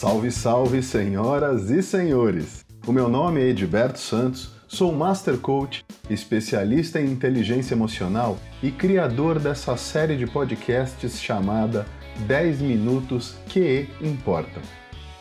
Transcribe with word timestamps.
Salve, 0.00 0.30
salve, 0.30 0.82
senhoras 0.82 1.68
e 1.68 1.82
senhores! 1.82 2.64
O 2.86 2.90
meu 2.90 3.06
nome 3.06 3.38
é 3.42 3.48
Edberto 3.50 3.98
Santos, 3.98 4.50
sou 4.66 4.94
Master 4.94 5.36
Coach, 5.36 5.84
especialista 6.08 6.98
em 6.98 7.12
inteligência 7.12 7.74
emocional 7.74 8.38
e 8.62 8.70
criador 8.70 9.38
dessa 9.38 9.76
série 9.76 10.16
de 10.16 10.26
podcasts 10.26 11.20
chamada 11.20 11.84
10 12.20 12.62
Minutos 12.62 13.34
Que 13.46 13.90
Importa. 14.00 14.62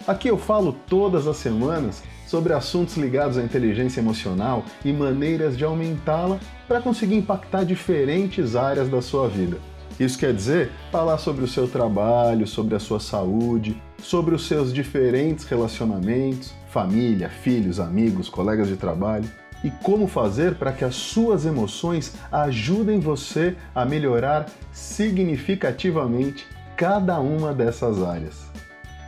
Aqui 0.08 0.30
eu 0.30 0.38
falo 0.38 0.72
todas 0.88 1.28
as 1.28 1.36
semanas 1.36 2.02
sobre 2.26 2.54
assuntos 2.54 2.96
ligados 2.96 3.38
à 3.38 3.44
inteligência 3.44 4.00
emocional 4.00 4.64
e 4.86 4.94
maneiras 4.94 5.58
de 5.58 5.66
aumentá-la 5.66 6.40
para 6.70 6.80
conseguir 6.80 7.16
impactar 7.16 7.66
diferentes 7.66 8.56
áreas 8.56 8.88
da 8.88 9.02
sua 9.02 9.28
vida. 9.28 9.58
Isso 10.00 10.18
quer 10.18 10.34
dizer 10.34 10.72
falar 10.92 11.18
sobre 11.18 11.44
o 11.44 11.48
seu 11.48 11.68
trabalho, 11.68 12.48
sobre 12.48 12.76
a 12.76 12.80
sua 12.80 13.00
saúde, 13.00 13.82
sobre 14.02 14.36
os 14.36 14.48
seus 14.48 14.74
diferentes 14.74 15.46
relacionamentos, 15.46 16.54
família, 16.70 17.30
filhos, 17.30 17.80
amigos, 17.80 18.30
colegas 18.30 18.68
de 18.68 18.78
trabalho 18.78 19.30
e 19.64 19.70
como 19.70 20.08
fazer 20.08 20.56
para 20.56 20.72
que 20.72 20.86
as 20.86 20.96
suas 20.96 21.46
emoções 21.46 22.16
ajudem 22.32 23.00
você 23.00 23.56
a 23.76 23.86
melhorar 23.86 24.46
significativamente 24.72 26.48
cada 26.78 27.20
uma 27.20 27.54
dessas 27.54 28.02
áreas. 28.02 28.50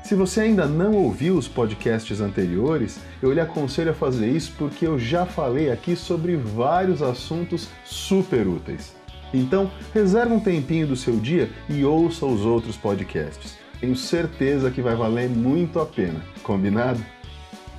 Se 0.03 0.15
você 0.15 0.41
ainda 0.41 0.65
não 0.65 0.93
ouviu 0.93 1.37
os 1.37 1.47
podcasts 1.47 2.19
anteriores, 2.19 2.99
eu 3.21 3.31
lhe 3.31 3.39
aconselho 3.39 3.91
a 3.91 3.93
fazer 3.93 4.29
isso 4.29 4.53
porque 4.57 4.85
eu 4.85 4.99
já 4.99 5.25
falei 5.25 5.71
aqui 5.71 5.95
sobre 5.95 6.35
vários 6.35 7.01
assuntos 7.01 7.69
super 7.85 8.45
úteis. 8.45 8.93
Então, 9.33 9.71
reserve 9.93 10.33
um 10.33 10.39
tempinho 10.39 10.87
do 10.87 10.95
seu 10.95 11.17
dia 11.17 11.49
e 11.69 11.85
ouça 11.85 12.25
os 12.25 12.41
outros 12.41 12.75
podcasts. 12.75 13.57
Tenho 13.79 13.95
certeza 13.95 14.69
que 14.69 14.81
vai 14.81 14.95
valer 14.95 15.29
muito 15.29 15.79
a 15.79 15.85
pena. 15.85 16.21
Combinado? 16.43 17.03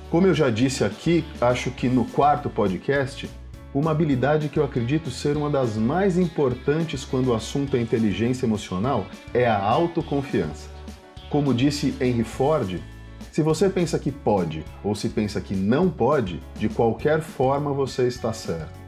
Como 0.09 0.27
eu 0.27 0.33
já 0.33 0.49
disse 0.49 0.83
aqui, 0.83 1.25
acho 1.39 1.71
que 1.71 1.87
no 1.87 2.05
quarto 2.05 2.49
podcast, 2.49 3.29
uma 3.73 3.91
habilidade 3.91 4.49
que 4.49 4.59
eu 4.59 4.63
acredito 4.63 5.09
ser 5.09 5.35
uma 5.35 5.49
das 5.49 5.75
mais 5.75 6.17
importantes 6.17 7.03
quando 7.03 7.29
o 7.29 7.33
assunto 7.33 7.75
é 7.75 7.81
inteligência 7.81 8.45
emocional 8.45 9.07
é 9.33 9.47
a 9.47 9.59
autoconfiança. 9.59 10.69
Como 11.29 11.53
disse 11.53 11.95
Henry 11.99 12.23
Ford, 12.23 12.79
se 13.31 13.41
você 13.41 13.67
pensa 13.67 13.97
que 13.97 14.11
pode 14.11 14.63
ou 14.83 14.93
se 14.93 15.09
pensa 15.09 15.41
que 15.41 15.55
não 15.55 15.89
pode, 15.89 16.39
de 16.59 16.69
qualquer 16.69 17.21
forma 17.21 17.73
você 17.73 18.07
está 18.07 18.31
certo. 18.31 18.79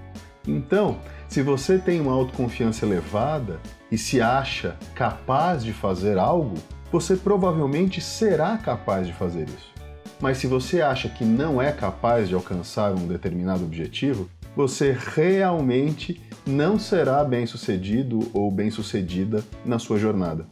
Então, 0.48 1.00
se 1.36 1.42
você 1.42 1.78
tem 1.78 2.00
uma 2.00 2.14
autoconfiança 2.14 2.86
elevada 2.86 3.60
e 3.92 3.98
se 3.98 4.22
acha 4.22 4.78
capaz 4.96 5.66
de 5.66 5.74
fazer 5.74 6.18
algo, 6.18 6.56
você 6.90 7.18
provavelmente 7.18 8.00
será 8.00 8.58
capaz 8.58 9.06
de 9.06 9.12
fazer 9.12 9.44
isso. 9.50 9.74
Mas 10.22 10.38
se 10.38 10.48
você 10.48 10.82
acha 10.82 11.10
que 11.10 11.26
não 11.26 11.62
é 11.62 11.74
capaz 11.74 12.30
de 12.30 12.36
alcançar 12.36 12.94
um 12.94 13.06
determinado 13.06 13.66
objetivo, 13.66 14.30
você 14.56 14.98
realmente 14.98 16.22
não 16.48 16.80
será 16.80 17.22
bem-sucedido 17.22 18.32
ou 18.34 18.50
bem-sucedida 18.50 19.44
na 19.66 19.78
sua 19.78 20.00
jornada. 20.00 20.48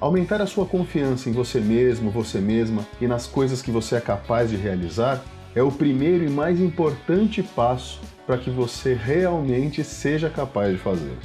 Aumentar 0.00 0.42
a 0.42 0.46
sua 0.46 0.66
confiança 0.66 1.30
em 1.30 1.32
você 1.32 1.60
mesmo, 1.60 2.10
você 2.10 2.40
mesma 2.40 2.84
e 3.00 3.06
nas 3.06 3.28
coisas 3.28 3.62
que 3.62 3.70
você 3.70 3.94
é 3.94 4.00
capaz 4.00 4.50
de 4.50 4.56
realizar 4.56 5.22
é 5.54 5.62
o 5.62 5.70
primeiro 5.70 6.24
e 6.24 6.28
mais 6.28 6.60
importante 6.60 7.44
passo 7.44 8.00
para 8.30 8.38
que 8.38 8.48
você 8.48 8.94
realmente 8.94 9.82
seja 9.82 10.30
capaz 10.30 10.70
de 10.70 10.78
fazer. 10.78 11.16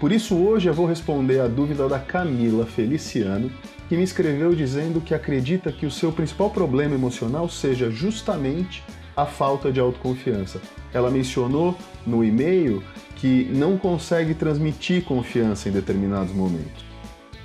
Por 0.00 0.10
isso, 0.10 0.34
hoje 0.34 0.68
eu 0.68 0.74
vou 0.74 0.84
responder 0.84 1.38
a 1.38 1.46
dúvida 1.46 1.88
da 1.88 2.00
Camila 2.00 2.66
Feliciano, 2.66 3.52
que 3.88 3.96
me 3.96 4.02
escreveu 4.02 4.52
dizendo 4.52 5.00
que 5.00 5.14
acredita 5.14 5.70
que 5.70 5.86
o 5.86 5.90
seu 5.92 6.10
principal 6.10 6.50
problema 6.50 6.92
emocional 6.92 7.48
seja 7.48 7.88
justamente 7.88 8.82
a 9.16 9.24
falta 9.24 9.70
de 9.70 9.78
autoconfiança. 9.78 10.60
Ela 10.92 11.08
mencionou 11.08 11.78
no 12.04 12.24
e-mail 12.24 12.82
que 13.14 13.48
não 13.54 13.78
consegue 13.78 14.34
transmitir 14.34 15.04
confiança 15.04 15.68
em 15.68 15.72
determinados 15.72 16.34
momentos. 16.34 16.84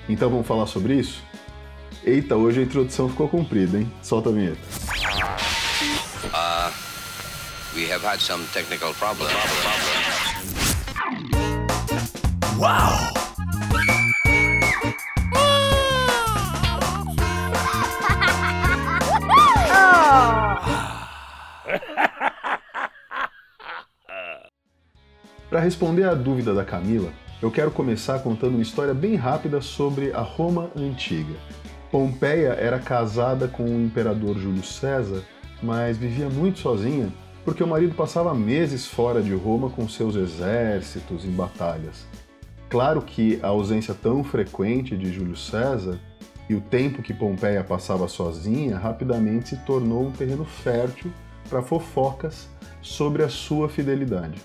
Então 0.09 0.31
vamos 0.31 0.47
falar 0.47 0.65
sobre 0.65 0.95
isso? 0.95 1.23
Eita, 2.03 2.35
hoje 2.35 2.61
a 2.61 2.63
introdução 2.63 3.07
ficou 3.07 3.29
comprida, 3.29 3.77
hein? 3.77 3.91
Solta 4.01 4.29
a 4.29 4.33
vinheta. 4.33 4.88
We 7.75 7.85
have 7.89 8.01
had 8.01 8.19
some 8.19 8.47
technical 8.47 8.95
problems. 8.95 9.31
Wow! 12.57 12.97
Para 25.49 25.59
responder 25.59 26.05
à 26.05 26.15
dúvida 26.15 26.55
da 26.55 26.65
Camila, 26.65 27.13
eu 27.39 27.51
quero 27.51 27.69
começar 27.69 28.17
contando 28.19 28.55
uma 28.55 28.63
história 28.63 28.95
bem 28.95 29.15
rápida 29.15 29.61
sobre 29.61 30.11
a 30.11 30.21
Roma 30.21 30.71
antiga. 30.75 31.35
Pompeia 31.91 32.53
era 32.53 32.79
casada 32.79 33.47
com 33.47 33.63
o 33.63 33.81
imperador 33.81 34.39
Júlio 34.39 34.63
César, 34.63 35.21
mas 35.61 35.97
vivia 35.97 36.29
muito 36.29 36.57
sozinha 36.59 37.13
porque 37.43 37.63
o 37.63 37.67
marido 37.67 37.95
passava 37.95 38.33
meses 38.33 38.85
fora 38.85 39.21
de 39.21 39.33
Roma 39.33 39.69
com 39.69 39.87
seus 39.87 40.15
exércitos 40.15 41.25
em 41.25 41.31
batalhas. 41.31 42.05
Claro 42.69 43.01
que 43.01 43.39
a 43.41 43.47
ausência 43.47 43.93
tão 43.93 44.23
frequente 44.23 44.95
de 44.95 45.11
Júlio 45.11 45.35
César 45.35 45.99
e 46.47 46.55
o 46.55 46.61
tempo 46.61 47.01
que 47.01 47.13
Pompeia 47.13 47.63
passava 47.63 48.07
sozinha 48.07 48.77
rapidamente 48.77 49.49
se 49.49 49.57
tornou 49.57 50.07
um 50.07 50.11
terreno 50.11 50.45
fértil 50.45 51.11
para 51.49 51.61
fofocas 51.61 52.47
sobre 52.81 53.23
a 53.23 53.29
sua 53.29 53.69
fidelidade. 53.69 54.39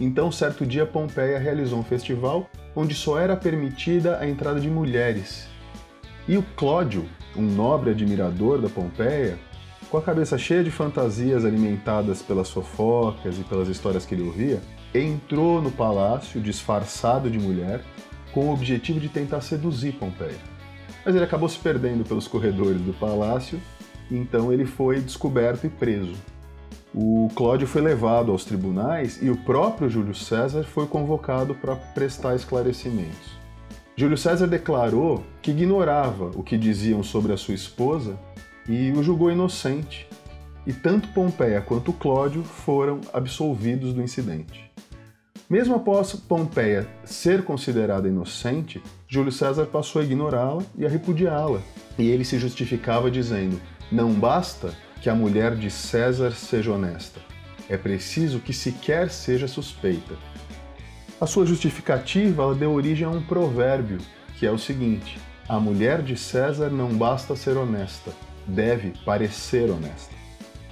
Então, 0.00 0.30
certo 0.30 0.66
dia, 0.66 0.84
Pompeia 0.84 1.38
realizou 1.38 1.78
um 1.78 1.84
festival 1.84 2.48
onde 2.74 2.94
só 2.94 3.18
era 3.18 3.36
permitida 3.36 4.18
a 4.18 4.28
entrada 4.28 4.60
de 4.60 4.68
mulheres. 4.68 5.48
E 6.28 6.36
o 6.36 6.42
Clódio, 6.56 7.06
um 7.34 7.42
nobre 7.42 7.90
admirador 7.90 8.60
da 8.60 8.68
Pompeia, 8.68 9.38
com 9.96 10.00
a 10.00 10.02
cabeça 10.02 10.36
cheia 10.36 10.62
de 10.62 10.70
fantasias 10.70 11.42
alimentadas 11.42 12.20
pelas 12.20 12.50
fofocas 12.50 13.38
e 13.38 13.44
pelas 13.44 13.66
histórias 13.66 14.04
que 14.04 14.14
ele 14.14 14.24
ouvia, 14.24 14.60
entrou 14.94 15.62
no 15.62 15.70
palácio 15.70 16.38
disfarçado 16.38 17.30
de 17.30 17.38
mulher 17.38 17.82
com 18.30 18.48
o 18.48 18.52
objetivo 18.52 19.00
de 19.00 19.08
tentar 19.08 19.40
seduzir 19.40 19.92
Pompeia. 19.92 20.36
Mas 21.02 21.14
ele 21.14 21.24
acabou 21.24 21.48
se 21.48 21.58
perdendo 21.58 22.04
pelos 22.04 22.28
corredores 22.28 22.78
do 22.82 22.92
palácio, 22.92 23.58
então 24.10 24.52
ele 24.52 24.66
foi 24.66 25.00
descoberto 25.00 25.66
e 25.66 25.70
preso 25.70 26.14
o 26.94 27.28
Cláudio 27.34 27.66
foi 27.66 27.82
levado 27.82 28.32
aos 28.32 28.44
tribunais 28.44 29.18
e 29.22 29.28
o 29.28 29.36
próprio 29.36 29.88
Júlio 29.88 30.14
César 30.14 30.62
foi 30.64 30.86
convocado 30.86 31.54
para 31.54 31.76
prestar 31.76 32.34
esclarecimentos. 32.34 33.36
Júlio 33.94 34.16
César 34.16 34.46
declarou 34.46 35.22
que 35.42 35.50
ignorava 35.50 36.30
o 36.34 36.42
que 36.42 36.56
diziam 36.56 37.02
sobre 37.02 37.32
a 37.32 37.36
sua 37.36 37.54
esposa 37.54 38.18
e 38.68 38.92
o 38.92 39.02
julgou 39.02 39.30
inocente. 39.30 40.08
E 40.66 40.72
tanto 40.72 41.08
Pompeia 41.08 41.60
quanto 41.60 41.92
Cláudio 41.92 42.42
foram 42.42 43.00
absolvidos 43.12 43.92
do 43.92 44.02
incidente. 44.02 44.70
Mesmo 45.48 45.76
após 45.76 46.12
Pompeia 46.14 46.88
ser 47.04 47.44
considerada 47.44 48.08
inocente, 48.08 48.82
Júlio 49.06 49.30
César 49.30 49.66
passou 49.66 50.02
a 50.02 50.04
ignorá-la 50.04 50.62
e 50.76 50.84
a 50.84 50.88
repudiá-la. 50.88 51.60
E 51.96 52.10
ele 52.10 52.24
se 52.24 52.36
justificava 52.36 53.08
dizendo: 53.10 53.60
não 53.92 54.12
basta 54.12 54.74
que 55.00 55.08
a 55.08 55.14
mulher 55.14 55.54
de 55.54 55.70
César 55.70 56.32
seja 56.32 56.72
honesta. 56.72 57.20
É 57.68 57.76
preciso 57.76 58.40
que 58.40 58.52
sequer 58.52 59.08
seja 59.08 59.46
suspeita. 59.46 60.14
A 61.20 61.26
sua 61.26 61.46
justificativa 61.46 62.52
deu 62.54 62.72
origem 62.72 63.06
a 63.06 63.10
um 63.10 63.22
provérbio, 63.22 63.98
que 64.36 64.46
é 64.46 64.50
o 64.50 64.58
seguinte: 64.58 65.16
a 65.48 65.60
mulher 65.60 66.02
de 66.02 66.16
César 66.16 66.70
não 66.70 66.88
basta 66.88 67.36
ser 67.36 67.56
honesta, 67.56 68.10
deve 68.46 68.92
parecer 69.04 69.70
honesta. 69.70 70.14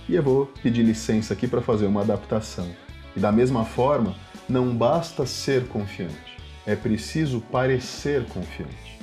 E 0.08 0.14
eu 0.14 0.22
vou 0.22 0.46
pedir 0.62 0.82
licença 0.82 1.34
aqui 1.34 1.48
para 1.48 1.62
fazer 1.62 1.86
uma 1.86 2.02
adaptação. 2.02 2.68
E 3.16 3.20
da 3.20 3.32
mesma 3.32 3.64
forma, 3.64 4.14
não 4.48 4.76
basta 4.76 5.24
ser 5.24 5.66
confiante, 5.68 6.38
é 6.66 6.76
preciso 6.76 7.40
parecer 7.40 8.24
confiante 8.26 8.94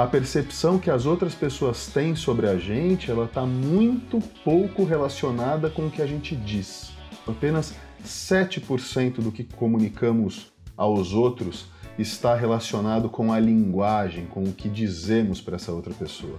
a 0.00 0.06
percepção 0.06 0.78
que 0.78 0.90
as 0.90 1.04
outras 1.04 1.34
pessoas 1.34 1.88
têm 1.88 2.16
sobre 2.16 2.48
a 2.48 2.56
gente, 2.56 3.10
ela 3.10 3.26
está 3.26 3.44
muito 3.44 4.18
pouco 4.42 4.82
relacionada 4.82 5.68
com 5.68 5.88
o 5.88 5.90
que 5.90 6.00
a 6.00 6.06
gente 6.06 6.34
diz. 6.34 6.90
Apenas 7.28 7.74
7% 8.02 9.20
do 9.20 9.30
que 9.30 9.44
comunicamos 9.44 10.50
aos 10.74 11.12
outros 11.12 11.66
está 11.98 12.34
relacionado 12.34 13.10
com 13.10 13.30
a 13.30 13.38
linguagem, 13.38 14.24
com 14.24 14.42
o 14.42 14.54
que 14.54 14.70
dizemos 14.70 15.38
para 15.38 15.56
essa 15.56 15.70
outra 15.70 15.92
pessoa. 15.92 16.38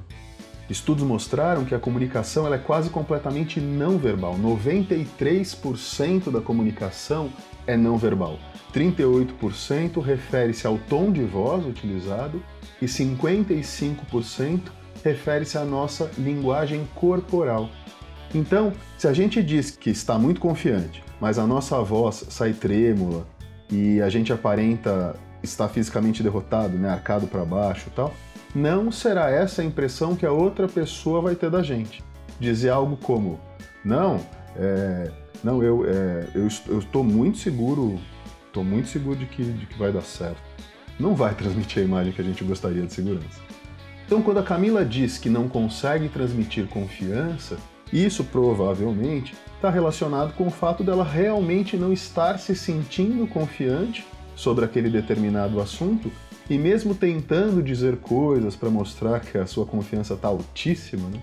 Estudos 0.72 1.04
mostraram 1.04 1.66
que 1.66 1.76
a 1.76 1.80
comunicação 1.80 2.52
é 2.52 2.58
quase 2.58 2.90
completamente 2.90 3.60
não 3.60 3.98
verbal. 3.98 4.38
93% 4.40 6.32
da 6.32 6.40
comunicação 6.40 7.30
é 7.68 7.76
não 7.76 7.98
verbal. 7.98 8.40
38% 8.74 10.02
refere-se 10.02 10.66
ao 10.66 10.78
tom 10.78 11.12
de 11.12 11.26
voz 11.26 11.66
utilizado 11.66 12.42
e 12.82 12.86
55% 12.86 14.62
refere-se 15.04 15.58
à 15.58 15.66
nossa 15.66 16.10
linguagem 16.18 16.88
corporal. 16.96 17.70
Então, 18.34 18.72
se 18.98 19.10
a 19.10 19.14
gente 19.14 19.44
diz 19.44 19.72
que 19.72 19.90
está 19.90 20.18
muito 20.18 20.40
confiante, 20.40 21.04
mas 21.20 21.38
a 21.38 21.46
nossa 21.46 21.82
voz 21.82 22.26
sai 22.30 22.54
trêmula 22.54 23.28
e 23.70 24.02
a 24.02 24.08
gente 24.08 24.32
aparenta 24.32 25.18
estar 25.44 25.68
fisicamente 25.68 26.24
derrotado, 26.24 26.78
né, 26.78 26.90
arcado 26.90 27.28
para 27.28 27.44
baixo 27.44 27.92
tal, 27.94 28.14
não 28.54 28.92
será 28.92 29.30
essa 29.30 29.62
a 29.62 29.66
impressão 29.66 30.16
que 30.16 30.26
a 30.26 30.32
outra 30.32 30.68
pessoa 30.68 31.22
vai 31.22 31.36
ter 31.36 31.50
da 31.50 31.64
gente. 31.64 32.04
Dizer 32.40 32.70
algo 32.70 32.98
como: 32.98 33.40
Não, 33.84 34.20
é, 34.56 35.12
não 35.44 35.64
eu, 35.64 35.86
é, 35.86 36.28
eu, 36.36 36.48
estou 36.48 37.04
muito 37.04 37.38
seguro, 37.38 38.00
estou 38.48 38.64
muito 38.64 38.90
seguro 38.90 39.18
de 39.18 39.26
que, 39.26 39.44
de 39.44 39.66
que 39.66 39.78
vai 39.78 39.92
dar 39.92 40.02
certo. 40.02 40.42
Não 41.00 41.16
vai 41.16 41.34
transmitir 41.34 41.82
a 41.82 41.86
imagem 41.86 42.14
que 42.14 42.22
a 42.22 42.24
gente 42.24 42.44
gostaria 42.44 42.86
de 42.86 42.94
segurança. 42.94 43.40
Então, 44.06 44.22
quando 44.22 44.40
a 44.40 44.44
Camila 44.44 44.84
diz 44.84 45.18
que 45.18 45.30
não 45.30 45.48
consegue 45.48 46.10
transmitir 46.10 46.68
confiança, 46.68 47.58
isso 47.94 48.24
provavelmente 48.26 49.34
está 49.56 49.70
relacionado 49.70 50.34
com 50.34 50.48
o 50.48 50.52
fato 50.52 50.84
dela 50.84 51.04
realmente 51.04 51.78
não 51.78 51.94
estar 51.94 52.38
se 52.38 52.56
sentindo 52.56 53.26
confiante 53.28 54.06
sobre 54.36 54.66
aquele 54.66 54.90
determinado 54.90 55.62
assunto 55.62 56.12
e 56.52 56.58
mesmo 56.58 56.94
tentando 56.94 57.64
dizer 57.64 57.96
coisas 57.96 58.58
para 58.58 58.70
mostrar 58.70 59.22
que 59.22 59.38
a 59.38 59.46
sua 59.46 59.66
confiança 59.66 60.16
está 60.16 60.28
altíssima, 60.28 61.08
né? 61.08 61.18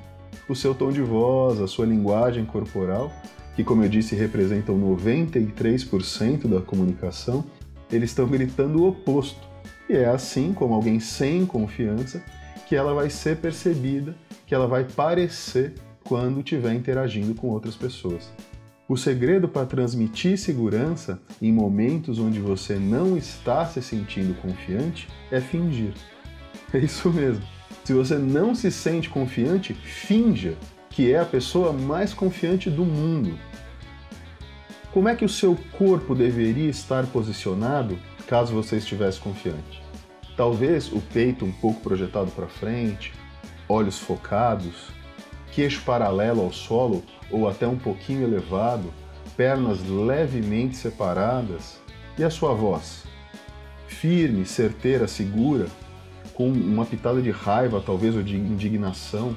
o 0.48 0.56
seu 0.56 0.75
tom 0.75 0.90
de 0.90 1.02
voz, 1.02 1.60
a 1.60 1.66
sua 1.66 1.84
linguagem 1.84 2.46
corporal, 2.46 3.12
que 3.54 3.62
como 3.62 3.84
eu 3.84 3.90
disse 3.90 4.14
representam 4.16 4.80
93% 4.80 6.48
da 6.48 6.62
comunicação, 6.62 7.44
eles 7.92 8.08
estão 8.08 8.26
gritando 8.26 8.82
o 8.82 8.88
oposto. 8.88 9.46
E 9.86 9.96
é 9.96 10.06
assim, 10.06 10.54
como 10.54 10.72
alguém 10.72 10.98
sem 10.98 11.44
confiança, 11.44 12.24
que 12.66 12.74
ela 12.74 12.94
vai 12.94 13.10
ser 13.10 13.36
percebida, 13.36 14.16
que 14.46 14.54
ela 14.54 14.66
vai 14.66 14.84
parecer 14.84 15.74
quando 16.04 16.38
estiver 16.38 16.72
interagindo 16.72 17.34
com 17.34 17.48
outras 17.48 17.76
pessoas. 17.76 18.32
O 18.88 18.96
segredo 18.96 19.46
para 19.46 19.67
transmitir 19.67 20.38
segurança 20.38 21.20
em 21.43 21.52
momentos 21.52 22.19
onde 22.19 22.40
você 22.40 22.76
não 22.76 23.19
está 23.19 23.67
se 23.67 23.82
sentindo 23.82 24.35
confiante 24.40 25.08
é 25.31 25.43
fingir. 25.43 25.93
É 26.73 26.79
isso 26.79 27.11
mesmo. 27.12 27.44
Se 27.85 27.93
você 27.93 28.17
não 28.17 28.55
se 28.55 28.70
sente 28.70 29.11
confiante, 29.11 29.75
finja 29.75 30.56
que 30.88 31.12
é 31.12 31.19
a 31.19 31.26
pessoa 31.26 31.70
mais 31.70 32.14
confiante 32.14 32.70
do 32.70 32.82
mundo. 32.82 33.38
Como 34.91 35.06
é 35.06 35.14
que 35.14 35.25
o 35.25 35.29
seu 35.29 35.55
corpo 35.76 36.14
deveria 36.14 36.70
estar 36.70 37.06
posicionado 37.08 37.99
caso 38.26 38.55
você 38.55 38.79
estivesse 38.79 39.20
confiante? 39.20 39.82
Talvez 40.34 40.91
o 40.91 41.00
peito 41.12 41.44
um 41.44 41.52
pouco 41.52 41.82
projetado 41.82 42.31
para 42.31 42.49
frente, 42.49 43.12
olhos 43.69 43.99
focados, 43.99 44.97
queixo 45.52 45.82
paralelo 45.84 46.42
ao 46.42 46.52
solo 46.52 47.02
ou 47.30 47.48
até 47.48 47.66
um 47.66 47.76
pouquinho 47.76 48.24
elevado, 48.24 48.92
pernas 49.36 49.78
levemente 49.88 50.76
separadas 50.76 51.78
e 52.18 52.24
a 52.24 52.30
sua 52.30 52.54
voz? 52.54 53.04
Firme, 53.86 54.44
certeira, 54.44 55.08
segura, 55.08 55.66
com 56.34 56.48
uma 56.48 56.84
pitada 56.84 57.20
de 57.20 57.30
raiva, 57.30 57.82
talvez, 57.84 58.14
ou 58.14 58.22
de 58.22 58.36
indignação. 58.36 59.36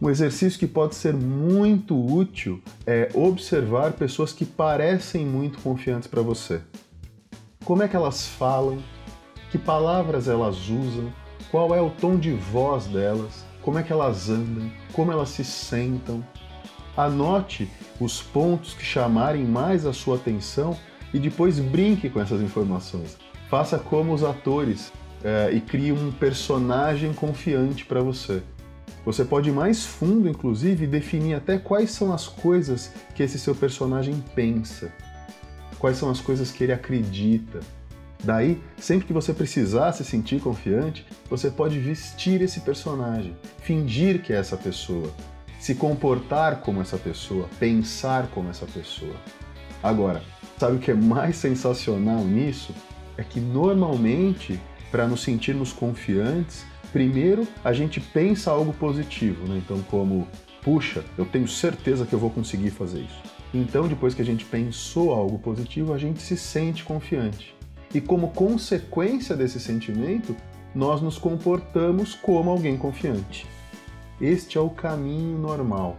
Um 0.00 0.08
exercício 0.08 0.58
que 0.58 0.66
pode 0.66 0.94
ser 0.94 1.12
muito 1.12 1.94
útil 1.94 2.62
é 2.86 3.10
observar 3.12 3.92
pessoas 3.92 4.32
que 4.32 4.46
parecem 4.46 5.26
muito 5.26 5.58
confiantes 5.58 6.08
para 6.08 6.22
você. 6.22 6.60
Como 7.64 7.82
é 7.82 7.88
que 7.88 7.96
elas 7.96 8.26
falam? 8.26 8.78
Que 9.50 9.58
palavras 9.58 10.28
elas 10.28 10.68
usam? 10.68 11.12
Qual 11.50 11.74
é 11.74 11.80
o 11.80 11.90
tom 11.90 12.16
de 12.16 12.32
voz 12.32 12.86
delas? 12.86 13.47
Como 13.68 13.78
é 13.78 13.82
que 13.82 13.92
elas 13.92 14.30
andam, 14.30 14.72
como 14.94 15.12
elas 15.12 15.28
se 15.28 15.44
sentam. 15.44 16.24
Anote 16.96 17.70
os 18.00 18.22
pontos 18.22 18.72
que 18.72 18.82
chamarem 18.82 19.44
mais 19.44 19.84
a 19.84 19.92
sua 19.92 20.16
atenção 20.16 20.74
e 21.12 21.18
depois 21.18 21.58
brinque 21.58 22.08
com 22.08 22.18
essas 22.18 22.40
informações. 22.40 23.18
Faça 23.50 23.78
como 23.78 24.14
os 24.14 24.24
atores 24.24 24.90
é, 25.22 25.50
e 25.52 25.60
crie 25.60 25.92
um 25.92 26.10
personagem 26.10 27.12
confiante 27.12 27.84
para 27.84 28.00
você. 28.00 28.42
Você 29.04 29.22
pode 29.22 29.50
ir 29.50 29.52
mais 29.52 29.84
fundo, 29.84 30.30
inclusive, 30.30 30.84
e 30.84 30.88
definir 30.88 31.34
até 31.34 31.58
quais 31.58 31.90
são 31.90 32.10
as 32.10 32.26
coisas 32.26 32.90
que 33.14 33.22
esse 33.22 33.38
seu 33.38 33.54
personagem 33.54 34.24
pensa, 34.34 34.90
quais 35.78 35.98
são 35.98 36.08
as 36.08 36.22
coisas 36.22 36.50
que 36.50 36.64
ele 36.64 36.72
acredita, 36.72 37.60
Daí, 38.22 38.60
sempre 38.76 39.06
que 39.06 39.12
você 39.12 39.32
precisar 39.32 39.92
se 39.92 40.04
sentir 40.04 40.40
confiante, 40.40 41.06
você 41.30 41.50
pode 41.50 41.78
vestir 41.78 42.42
esse 42.42 42.60
personagem, 42.60 43.36
fingir 43.60 44.22
que 44.22 44.32
é 44.32 44.36
essa 44.36 44.56
pessoa, 44.56 45.10
se 45.60 45.74
comportar 45.74 46.60
como 46.60 46.80
essa 46.80 46.98
pessoa, 46.98 47.48
pensar 47.60 48.28
como 48.28 48.50
essa 48.50 48.66
pessoa. 48.66 49.14
Agora, 49.82 50.22
sabe 50.58 50.76
o 50.76 50.78
que 50.80 50.90
é 50.90 50.94
mais 50.94 51.36
sensacional 51.36 52.24
nisso? 52.24 52.74
É 53.16 53.22
que 53.22 53.40
normalmente, 53.40 54.60
para 54.90 55.06
nos 55.06 55.22
sentirmos 55.22 55.72
confiantes, 55.72 56.64
primeiro 56.92 57.46
a 57.64 57.72
gente 57.72 58.00
pensa 58.00 58.50
algo 58.50 58.72
positivo, 58.72 59.46
né? 59.46 59.62
Então, 59.64 59.80
como, 59.82 60.26
puxa, 60.62 61.04
eu 61.16 61.24
tenho 61.24 61.46
certeza 61.46 62.04
que 62.04 62.12
eu 62.12 62.18
vou 62.18 62.30
conseguir 62.30 62.70
fazer 62.70 63.00
isso. 63.00 63.22
Então, 63.54 63.86
depois 63.86 64.12
que 64.12 64.22
a 64.22 64.24
gente 64.24 64.44
pensou 64.44 65.14
algo 65.14 65.38
positivo, 65.38 65.94
a 65.94 65.98
gente 65.98 66.20
se 66.20 66.36
sente 66.36 66.84
confiante 66.84 67.57
e, 67.94 68.00
como 68.00 68.30
consequência 68.30 69.36
desse 69.36 69.58
sentimento, 69.58 70.34
nós 70.74 71.00
nos 71.00 71.18
comportamos 71.18 72.14
como 72.14 72.50
alguém 72.50 72.76
confiante. 72.76 73.46
Este 74.20 74.58
é 74.58 74.60
o 74.60 74.70
caminho 74.70 75.38
normal. 75.38 75.96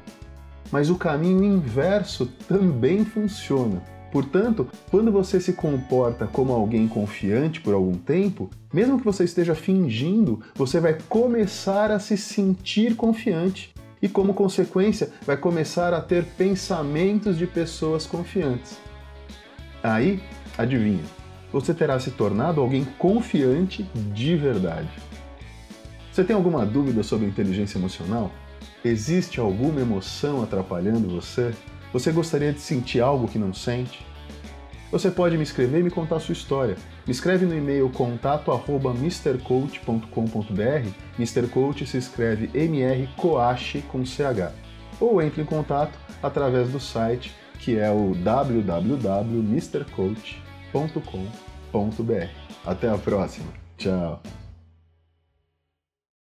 Mas 0.71 0.89
o 0.89 0.95
caminho 0.95 1.43
inverso 1.43 2.27
também 2.47 3.03
funciona. 3.03 3.81
Portanto, 4.11 4.67
quando 4.89 5.11
você 5.11 5.39
se 5.39 5.53
comporta 5.53 6.27
como 6.27 6.51
alguém 6.51 6.87
confiante 6.87 7.61
por 7.61 7.73
algum 7.73 7.93
tempo, 7.93 8.49
mesmo 8.73 8.97
que 8.97 9.05
você 9.05 9.23
esteja 9.23 9.53
fingindo, 9.53 10.41
você 10.55 10.79
vai 10.79 10.97
começar 11.07 11.91
a 11.91 11.99
se 11.99 12.17
sentir 12.17 12.95
confiante 12.95 13.73
e, 14.01 14.07
como 14.07 14.33
consequência, 14.33 15.11
vai 15.25 15.37
começar 15.37 15.93
a 15.93 16.01
ter 16.01 16.25
pensamentos 16.25 17.37
de 17.37 17.45
pessoas 17.45 18.05
confiantes. 18.05 18.77
Aí, 19.83 20.21
adivinha, 20.57 21.03
você 21.51 21.73
terá 21.73 21.99
se 21.99 22.11
tornado 22.11 22.61
alguém 22.61 22.85
confiante 22.97 23.83
de 24.13 24.35
verdade. 24.35 24.89
Você 26.11 26.23
tem 26.23 26.35
alguma 26.35 26.65
dúvida 26.65 27.03
sobre 27.03 27.27
inteligência 27.27 27.77
emocional? 27.77 28.31
Existe 28.83 29.39
alguma 29.39 29.79
emoção 29.81 30.43
atrapalhando 30.43 31.07
você? 31.09 31.53
Você 31.93 32.11
gostaria 32.11 32.51
de 32.53 32.59
sentir 32.59 33.01
algo 33.01 33.27
que 33.27 33.39
não 33.39 33.53
sente? 33.53 34.05
Você 34.91 35.11
pode 35.11 35.37
me 35.37 35.43
escrever 35.43 35.79
e 35.79 35.83
me 35.83 35.91
contar 35.91 36.15
a 36.15 36.19
sua 36.19 36.33
história. 36.33 36.75
Me 37.05 37.11
escreve 37.11 37.45
no 37.45 37.55
e-mail 37.55 37.87
contato@mrcoach.com.br. 37.89 40.89
Mr. 41.17 41.47
Coach 41.47 41.85
se 41.85 41.97
escreve 41.97 42.49
M 42.53 42.81
R 42.81 43.07
Coach 43.15 43.83
com 43.87 44.03
CH. 44.03 44.51
Ou 44.99 45.21
entre 45.21 45.41
em 45.41 45.45
contato 45.45 45.97
através 46.21 46.69
do 46.69 46.79
site 46.79 47.33
que 47.59 47.77
é 47.77 47.91
o 47.91 48.15
www.mrcoach.com.br. 48.15 50.48
Até 52.65 52.89
a 52.89 52.97
próxima. 52.97 53.51
Tchau. 53.77 54.21